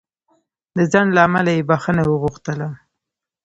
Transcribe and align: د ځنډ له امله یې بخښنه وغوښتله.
د 0.77 0.79
ځنډ 0.91 1.09
له 1.15 1.21
امله 1.27 1.51
یې 1.57 1.67
بخښنه 1.69 2.03
وغوښتله. 2.05 2.67